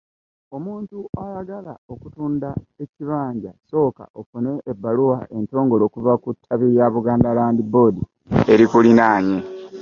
Omuntu 0.57 0.97
ayagala 1.23 1.73
okutunda 1.93 2.49
ekibanja 2.83 3.51
sooka 3.69 4.03
ofune 4.19 4.51
ebbaluwa 4.71 5.19
entongole 5.37 5.83
okuva 5.85 6.13
ku 6.23 6.29
ttabi 6.35 6.65
lya 6.73 6.87
Buganda 6.93 7.29
Land 7.37 7.59
Board 7.71 7.95
erikuliraanye. 8.53 9.39